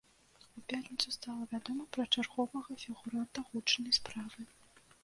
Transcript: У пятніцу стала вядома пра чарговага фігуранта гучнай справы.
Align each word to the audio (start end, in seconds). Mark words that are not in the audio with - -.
У 0.61 0.63
пятніцу 0.71 1.13
стала 1.17 1.43
вядома 1.53 1.83
пра 1.99 2.07
чарговага 2.17 2.69
фігуранта 2.87 3.49
гучнай 3.53 3.93
справы. 4.01 4.53